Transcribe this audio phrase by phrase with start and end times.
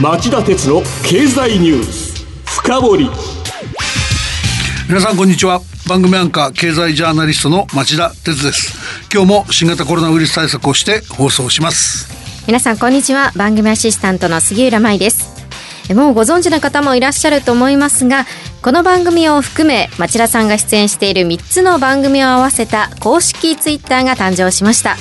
[0.00, 3.10] 町田鉄の経済ニュース深掘り。
[4.88, 5.60] 皆さんこんにちは。
[5.86, 8.78] 番組アンカー経済ジャーナリストの町田鉄です。
[9.12, 12.08] 今日も新型コロナウイルス対策をして放送します。
[12.46, 13.30] 皆さんこんにちは。
[13.36, 15.40] 番組アシスタントの杉浦舞です。
[15.94, 18.24] もうご存知の方もいらっしゃると思いますが
[18.62, 24.96] この番組を含め町田さんが出演している3つの番組を合わせた公式ツイッターが誕生しました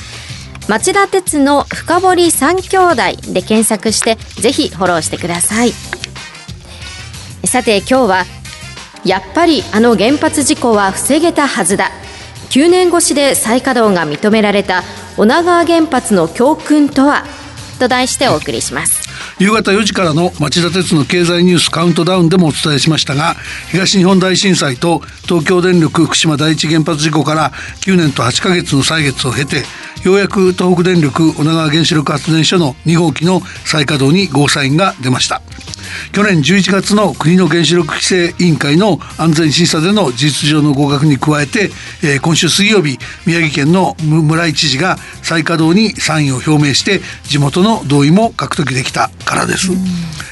[0.70, 5.72] 町田鉄の深堀三兄弟で検索してぜひフォローしてください。
[7.44, 8.26] さて今日は
[9.04, 11.90] やっぱりあの原発事故は防げたはずだ。
[12.52, 14.84] 9年越しで再稼働が認められた
[15.18, 17.24] 女川原発の教訓とは？
[17.80, 19.10] と題してお送りします。
[19.40, 23.38] 夕方4時からの町田鉄の経済ニュースカウントダウンでもお伝えしましたが
[23.72, 27.52] 東日本大震災と東京電力福島第一原発事故から
[27.86, 29.64] 9年と8ヶ月の歳月を経て
[30.04, 35.42] ようやく東北電力女川原子力発電所の2号機の再稼働にゴーサインが出ました
[36.14, 41.70] 去年11月の国の原子力規制委員会の安全審査での事実上の合格に加えて、
[42.04, 49.72] えー、今週水曜日宮城県の村井知事が再稼働に賛意を表明して地元の同意も獲得できたからです。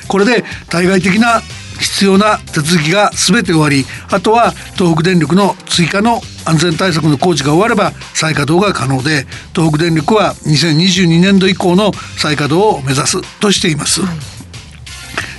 [0.08, 1.42] これで対外的な
[1.80, 14.02] 必要な手続きが全て終わりあとは東北電力の追加の安全対策の工事が終われば再稼働が可能で東北電力は2022年度以降の再稼働を目指すとしています。
[14.02, 14.38] はい。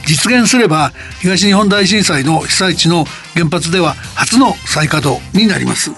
[0.08, 5.90] 実現すれば東日本大震災の被災地の原発では初の再稼働になります。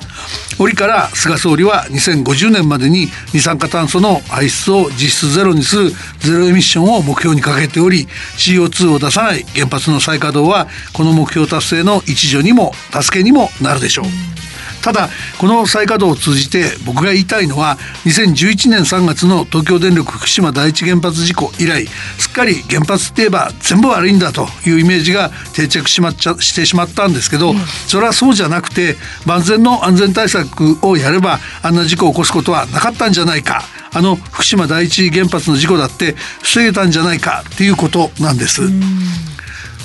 [0.58, 14.39] 折から菅総理は2050年までに二酸化炭素の排出を実質ゼロにするゼロエミッションを目標に掲げており CO2 を出さない原発の再稼働はこの目標達成の一助にも助けにもなるでしょう
[14.82, 21.86] ただこの再稼働を通じて僕が言いたいのは2011年3月の東京電力福島第一原発事故以来
[22.18, 27.54] すっかり原発って言えば全部悪いんだというイメージが定着しまっちゃしてしまったんですけど、
[27.86, 33.62] それはそうじゃなくて万全の安全対策をやればあんな事故を起こすことはなかったんじゃないか。
[33.92, 36.12] あの福島第一原発の事故だって
[36.42, 38.62] 防げたんじゃないかっていうことなんです。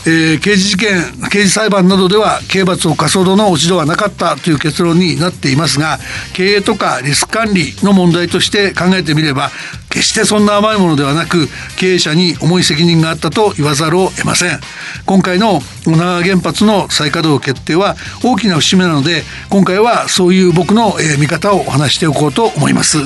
[0.08, 1.02] えー、刑事事件
[1.32, 5.98] 刑事裁判などでは刑罰を課すほどの落ち度はなかったという結論になっていますが
[6.34, 9.50] 経営とかリスク管理の問題として考えてみれば
[9.90, 14.60] 決してそんな甘いものではなく経営者に重い責任があったと言わざるを得ません。
[15.06, 22.98] 今回の女川原発の再稼働決定は大きな節目なので今回はそういう僕の、え、見方をお話しておこうと思います。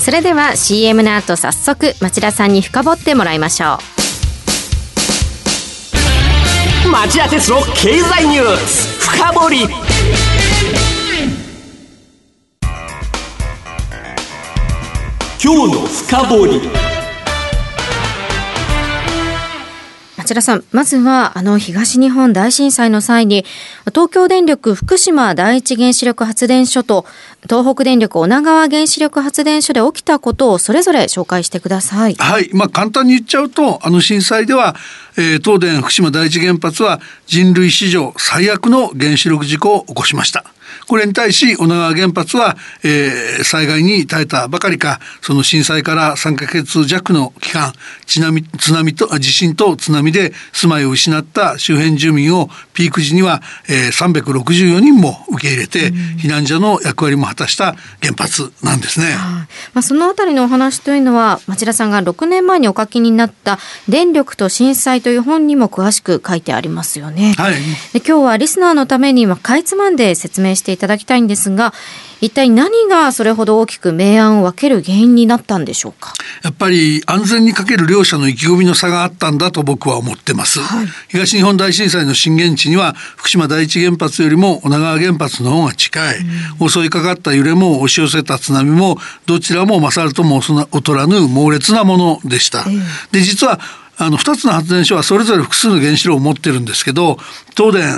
[0.00, 3.97] それでは CM の後早速町田さんに深掘ってもらいましょう。
[6.90, 8.98] 町田鉄の経済ニュース。
[9.10, 9.58] 深掘り。
[15.42, 16.87] 今日の深掘り。
[20.34, 23.44] 田さん、まずはあの東日本大震災の際に
[23.86, 27.04] 東京電力福島第一原子力発電所と
[27.42, 32.14] 東北電力女川原子力発電所で起きたことをそれぞれ紹介してください。
[32.14, 34.76] はい、まあ簡単に言っちゃうとあの震災では、
[35.16, 40.44] えー、東電福島第一原発は人類史上最悪の原子力事故を起こしました。
[40.88, 47.74] これに対し女川原発は、えー、災害に耐えたばかりかその震災から3か月弱の期間
[48.06, 59.16] 津波津波と地震と津波で住まいを失った周辺住民をピーク時には、えー、364人も受け入れて、避難所の役割も果たした原発なんですね。
[59.74, 67.34] まあ、そのあたりのお話というのは町田さんが6年前にお書きになった「電力と震災」という本にも詳しく書いてありますよね。
[67.36, 67.54] はい、
[67.92, 71.74] で今日はリスナーのためにかいつまんで説明していただきたいんですが
[72.20, 76.12] 一体何がそれほど大きく明暗を分ける原因になったんでしょうか？
[76.42, 86.18] やっぱり安全にかける両者の意気込みの差があったんだと僕は思ってます、はい、東日本大震災の震源地には福島第一原発よりも女川原発の方が近い、
[86.60, 90.40] うん、襲いかかった揺れも押し寄せた津波もどちらも勝るとも
[90.72, 93.58] 劣らぬ猛烈なものでした、えー、で実は
[94.00, 97.18] あの2つの発電所はそれぞれ複数の原子炉を持ってるんですけど
[97.56, 97.92] 東電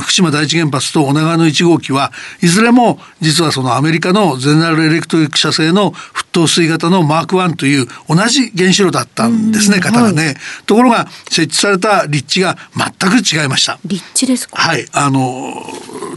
[0.00, 10.34] 福島第一原発と女川の1号機はいずれも実はそのアメリカのゼネラルエレクトリック社製の沸騰水型のマーク1という同じ原子炉だったんですね型がね、はい、
[10.64, 13.78] ところが設置された立地が全く違いました。
[13.84, 14.56] 立地ですか？
[14.56, 14.86] はい。
[14.92, 15.52] あの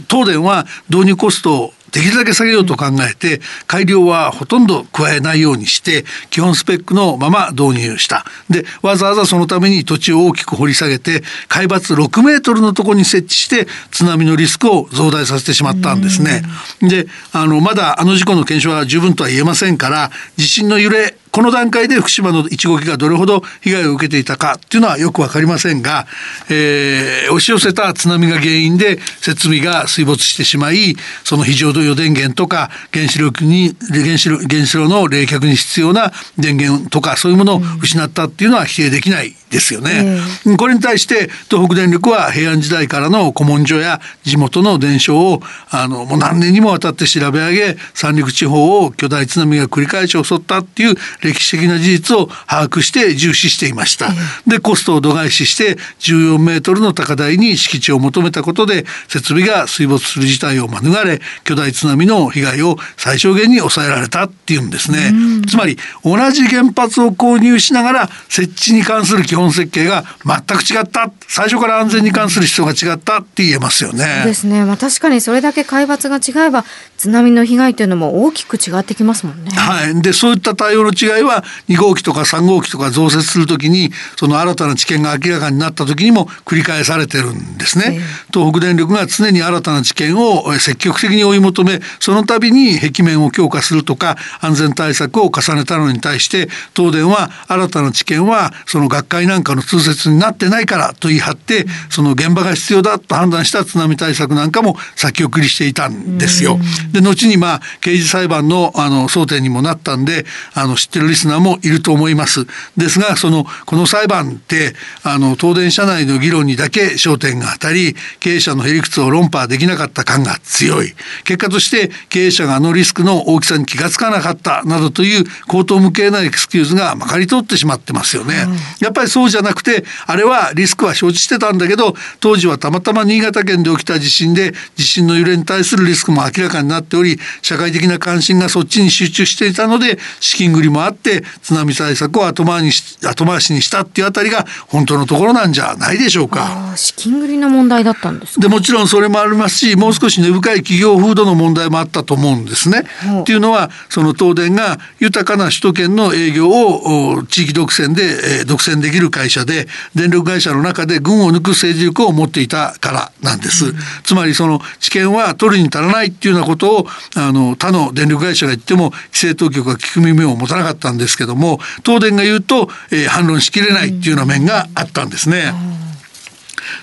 [0.08, 16.42] 東電は導入コストできるだけ下げようと考えて改良はほとんど加えないようにして基本スペックのまま導入したでわざわざそのために土地を大きく掘り下げて海抜6メートルのところに設置して津波のリスクを増大させてしまったんですね。
[16.80, 26.06] であのまだあの事故の検証は十分とは言えませんから地震の揺れこの段階で福島の1号機がどれほど被害を受けていたかっていうのはよくわかりませんが、
[26.50, 39.34] えー、押し寄せた津波が原因で設備が水没してしまいその非常用電源とか原子力に原子炉原子炉の冷却に必要な電源とかそういうものを失ったっていうのは否定できない。
[39.50, 45.40] ですよね、うん、これに対して東北電力は平安時代からの古文書や地元の伝承を
[45.70, 54.08] あのもう何年にもわたって調べ上げ三陸地方を巨大津波が繰り返し襲ったっていう歴史的な事実を把握して重視していました、
[54.46, 65.12] でコストを度外視して14メートルの高台に敷地を求めたことで設備が水没する事態を免れ巨大津波の被害を最小限に抑えられたっていうんですね、
[65.48, 71.10] つまり同じ原発を購入しながら設置に関する基本設計が全く違った。
[71.26, 73.18] 最初から安全に関する必要が違った。
[73.18, 74.04] って言えますよね。
[74.18, 74.64] そうですね。
[74.64, 76.64] まあ確かにそれだけ海抜が違えば
[76.96, 79.50] 津波の被害というのも大きく違ってきますもんね。
[79.52, 80.02] はい。
[80.02, 88.00] でそういった対応の違いは2号機とか3号機とか増設するときにその新たな知見が明らかになった時にも繰り返されてるんですね、えー、
[88.32, 106.58] 東北電力が常に新たな知見を積極的に追い求めその度に壁面を強化するとか安全対策を重ねたのに対して東電は新たな知見はその学会なんかの通説になってないからと言い張ってその現場が必要だと判断した津波対策なんかも先送りしていたんですよ。
[106.92, 112.46] で後にまあ刑事裁判のあの争点にもなったんであの知ってるリスナーもいると思います。
[112.76, 120.94] ですがそのこの裁判ってあの東電社内の議論にだけ焦点が当たり経営者のへりくつを論破できなかった感が強い
[121.24, 128.44] 結果として経営者があのリスクの大きさに気が付かなかったなどという口頭無形なエクスキューズがまかり通ってしまってますよね。
[128.46, 146.74] うん、やっぱりそうじゃなくてあれはリスクは承知してたんだけど当時はたまたま新潟県で起きた地震で地震の揺れに対するリスクも明らかになっており社会的な関心がそっちに集中していたので資金繰りもあって津波対策を後回にし後回しにしたっていうあたりが本当のところなんじゃないでしょうか。
[146.76, 152.84] 資金繰りの問題だったんですでもちろんそれもありますしもう少し根深い企業風土の問題もあったと思うんですね。
[153.22, 158.02] っていうのはその東電が豊かな首都圏の営業を地域独占で、
[158.40, 163.66] えー、独占できる会社で電力会社の中で群を抜く政治力を持っていたからなんです。
[163.66, 175.52] うん、つまりその知見は取るに足らないっていうようなことをあの他の電力会社が言っても規制当局は聞く耳を持たなかったんですけども東電が言うと、えー、反論しきれないっていうような面があったんですね。
[175.72, 175.88] うん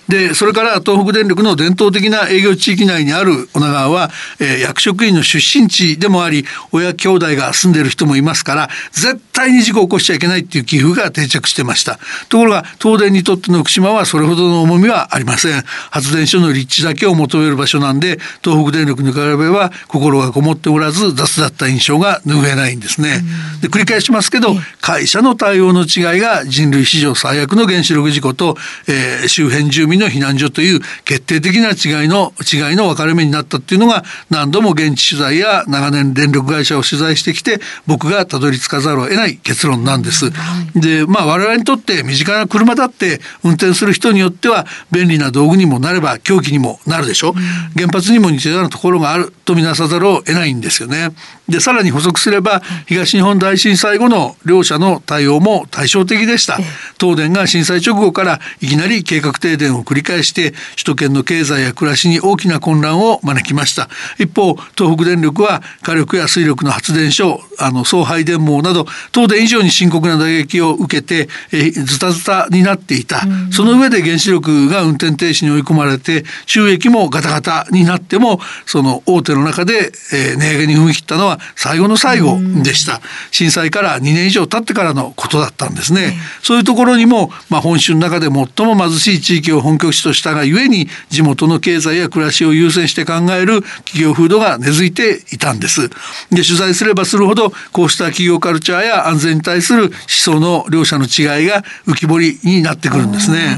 [0.07, 4.10] でそれから東北電力の伝統的な営業地域内にある女川は、
[4.40, 12.00] えー、役職員の出身地でもあり親兄弟が住んでる人もいますから絶対に事故を起こしちゃいけないっていう寄付が定着してました。
[12.30, 15.63] ところが東電にとっての福島はそれほどの重みはありません。
[15.92, 23.22] 発電所の立地だけを求める場所なんで東北電力に比べば心がこもっておらず雑だった印象が拭えないんですね。
[23.62, 28.56] で繰り返しますけど会社の対応の違いが人類史上最悪の原子力事故と、
[28.88, 40.31] えー、周辺住民の避難所という決定的な違いの違いの分かれ目になったっていうのが何度も現地取材や長年電力会社を取材してきて僕がたどり着かざるを得ない結論なんです。
[40.75, 47.33] でまあ我々にとって身近な車だって運転する人によっては便利な道具にもなれば凶器にもなるでしょ。
[47.75, 51.09] 原発にも似たようなところがあるとみなさざるを得ないんですよね。
[51.47, 56.57] でさらに補足すれば東日本大震災後の両者の対応も対照的でした。
[57.00, 63.89] 東電が震災直後からいきなり計画停電を繰り返して首都圏の経済や暮らしに大きな混乱を招きました。
[64.18, 83.01] 一方東北電力は火力や水力の発電所あの送配電網など東電以上に深刻な打撃を受けてえズタズタになっていた、その上で原子力が運転停止に追い込まれて収益もガタガタになってもその大手の中で、え値上げに踏み切ったのは最後の最後でした、
[83.31, 95.90] 震災から2年以上経ってからのことだったんですね、そういうところにも、まあ、本州の中で最も貧しい地域を本拠地としたがゆえに地元の経済や暮らしを優先して考える企業風土が根付いていたんです。
[95.90, 103.58] で取材すればするほどこうした企業カルチャーや安全に対する思想の両者の違いが浮き彫りになってくるんですね。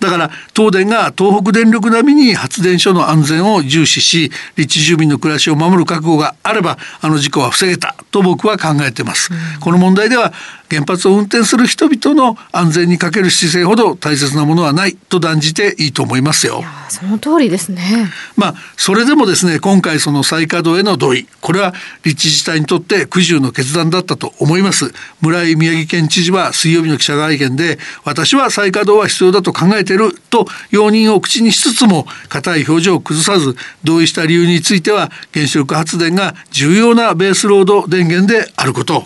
[0.00, 9.30] だから東電が東北電力並みに発電所の安全を重視し立地住民の暮らしを守る覚悟があればあの事故は防げたと僕は考えてます。
[9.60, 10.32] この問題では
[10.70, 16.62] 原発を運転する人々の安全にかける姿勢ほど大切なものはないと断じていいと思いますよ。
[16.88, 18.10] その通りですね。
[18.36, 21.74] まあそれでもですね今回その再稼働への同意これは
[22.04, 24.92] 立地自治体にとって苦渋の決断だったと思います。
[25.20, 39.04] 村井宮城県知事は水曜日の記者会見で私は再稼働は必要だと考えていると容認を口にしつつも固い表情を崩さず同意した理由については原子力発電が重要なベースロード電源であること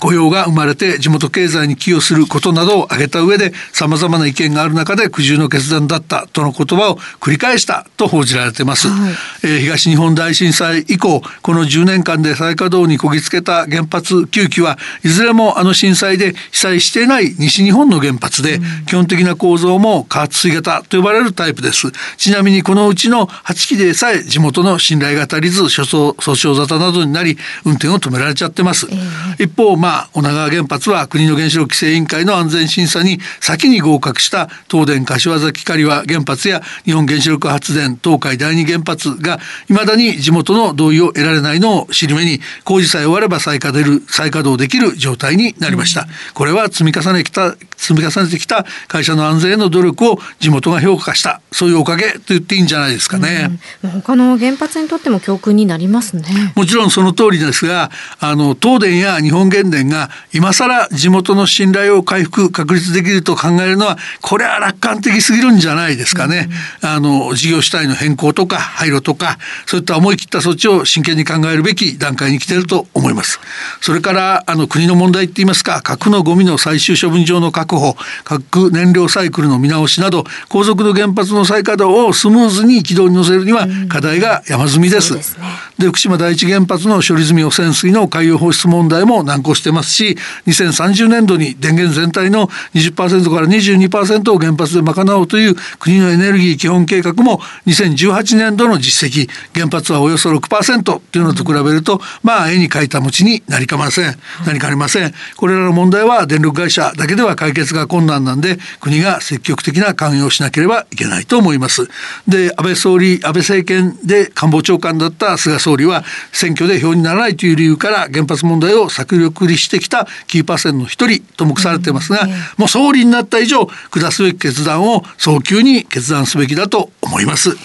[0.00, 9.12] 雇用が生まれて地元経済に寄与することなどを挙げた上で様々な意見がある中で苦渋の決断だったとの言葉を繰り返したと報じられています、はい、
[9.44, 21.92] えー、東日本大震災以降この10年間で再稼働にこぎつけた原発9基はいずれもあの震災で被災していない西日本の原発で、基本的な構造も加圧水型と呼ばれるタイプです。
[22.16, 51.40] ちなみにこのうちの8基でさえ地元の信頼が足りず訴訟沙汰などになり運転を止められちゃってます、えー、一方まあ女川原発は国の原子力規制委員会の安全審査に先に合格した東電柏崎刈羽原発や日本原子力発電東海第二原発がいまだに地元の同意を得られないのを尻目に工事さえ終われば再稼働再稼働できる状態になりました、これは積み重ねきた積み重ねてきた会社の安全への努力を地元が評価した。
[51.52, 56.52] そういうおかげと言っていいんじゃないですかね、うん、他の原発にとっても教訓になりますね。
[56.54, 57.90] もちろんその通りですが
[58.20, 66.48] あの東電や日本原電が今更地元の信頼を回復確立できると考えるのはこれは楽観的すぎるんじゃないですかね、
[66.82, 73.40] うん、あの事業主体の変更とか廃炉とかそういった思い切った措置を真剣に考えるべき段階に来ていると思います。
[73.80, 85.14] それからあの国の問題って言いますか核のゴミの最終処分場の確保核燃料サイクルの見直しなど後続の原発の再稼働をスムーズに軌道に乗せるには課題が山積みです。
[85.14, 104.16] うん、で、ね、福島第一原発の処理済み汚染水の海洋放出問題も難航してますし2030年度に電源全体の20%から22%を原発で賄おうという国のエネルギー基本計画も2018年度の実績原発はおよそ6%っていうのと比べるとまあ絵に描いた餅になりかません。
[104.46, 105.12] 何かありません。
[105.36, 111.88] これらの問題は電力会社だけでは解決が困難なんで国が積極的な関与をしなければいけないと思います。
[112.28, 127.56] で安倍総理安倍政権で官房長官だった菅総理は選挙で票にならないという理由から原発問題を策略にしてきたキーパーセンの一人と目されてますが、うん、もう総理になった以上下すべき決断を早急に決断すべきだと思います。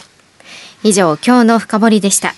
[0.84, 2.34] 以上今日の深掘りでした。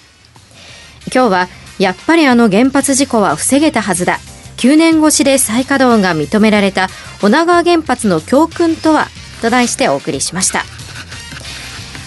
[1.14, 1.48] 今日は
[1.80, 4.20] やっぱりあの原発事故は防げたはずだ
[4.58, 6.90] 9年越しで再稼働が認められた
[7.22, 9.08] 女川原発の教訓とは
[9.42, 10.64] と題してお送りしました。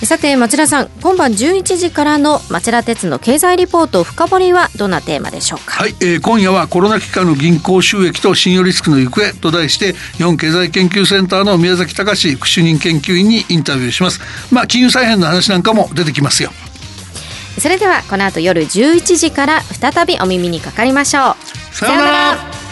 [0.04, 5.72] さて町田さん今晩11時からの町田鉄の経済リポート深掘りはどんなテーマでしょうか？
[5.72, 14.20] はい、えー、今夜はコロナ期間の銀行収益と信用リスクの行方と題して日本経済研究センターの宮崎隆副主任研究員にインタビューします。
[14.52, 16.50] まあ金融再編の話なんかも出てきますよ。
[17.58, 21.34] それではこの後夜11時から再びお耳にかかりましょう
[21.76, 22.65] さよなら。